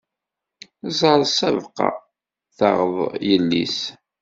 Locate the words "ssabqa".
1.25-1.89